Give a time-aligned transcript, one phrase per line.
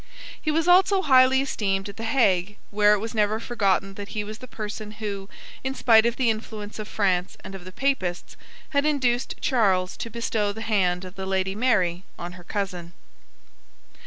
[0.41, 4.23] He was also highly esteemed at the Hague, where it was never forgotten that he
[4.23, 5.29] was the person who,
[5.63, 8.35] in spite of the influence of France and of the Papists,
[8.69, 12.93] had induced Charles to bestow the hand of the Lady Mary on her cousin.